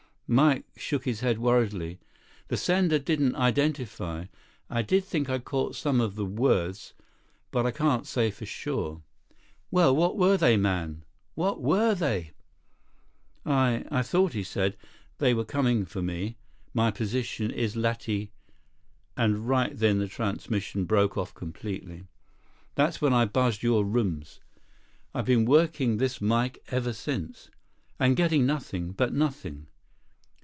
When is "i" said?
4.69-4.81, 5.29-5.39, 7.65-7.71, 23.11-23.25